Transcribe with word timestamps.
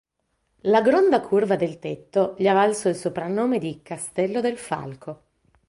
La 0.61 0.81
gronda 0.81 1.21
curva 1.21 1.55
del 1.55 1.77
tetto 1.77 2.33
gli 2.39 2.47
ha 2.47 2.55
valso 2.55 2.89
il 2.89 2.95
soprannome 2.95 3.59
di 3.59 3.81
"Castello 3.83 4.41
del 4.41 4.57
Falco". 4.57 5.21